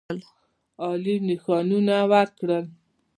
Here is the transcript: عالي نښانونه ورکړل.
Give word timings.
عالي 0.87 1.15
نښانونه 1.27 1.95
ورکړل. 2.11 2.65